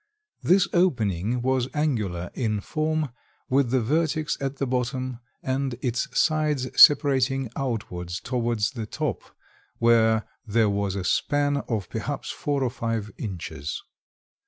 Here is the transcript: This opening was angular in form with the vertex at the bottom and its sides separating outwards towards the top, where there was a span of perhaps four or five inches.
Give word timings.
This 0.41 0.67
opening 0.73 1.43
was 1.43 1.67
angular 1.75 2.31
in 2.33 2.59
form 2.59 3.11
with 3.49 3.69
the 3.69 3.81
vertex 3.81 4.35
at 4.41 4.55
the 4.55 4.65
bottom 4.65 5.19
and 5.43 5.75
its 5.79 6.07
sides 6.19 6.67
separating 6.81 7.51
outwards 7.55 8.19
towards 8.19 8.71
the 8.71 8.87
top, 8.87 9.21
where 9.77 10.27
there 10.43 10.71
was 10.71 10.95
a 10.95 11.03
span 11.03 11.57
of 11.69 11.87
perhaps 11.87 12.31
four 12.31 12.63
or 12.63 12.71
five 12.71 13.11
inches. 13.19 13.79